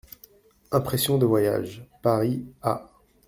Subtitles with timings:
[0.71, 2.89] =Impressions de voyage.= Paris, A.